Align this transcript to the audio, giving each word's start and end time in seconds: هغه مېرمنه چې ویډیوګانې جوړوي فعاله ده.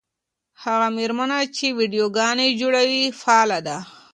هغه 0.63 0.87
مېرمنه 0.97 1.37
چې 1.55 1.65
ویډیوګانې 1.77 2.47
جوړوي 2.59 3.01
فعاله 3.19 3.59
ده. 3.67 3.77